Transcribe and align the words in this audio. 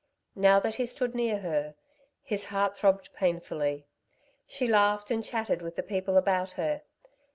Now 0.35 0.59
that 0.59 0.73
he 0.81 0.87
stood 0.87 1.13
near 1.13 1.37
her 1.41 1.75
his 2.23 2.45
heart 2.45 2.75
throbbed 2.75 3.13
pain 3.13 3.39
fully. 3.39 3.85
She 4.47 4.65
laughed 4.65 5.11
and 5.11 5.23
chattered 5.23 5.61
with 5.61 5.75
the 5.75 5.83
people 5.83 6.17
about 6.17 6.53
her. 6.53 6.81